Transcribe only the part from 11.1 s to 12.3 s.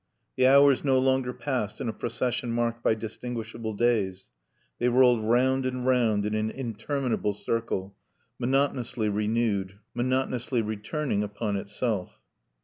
upon itself.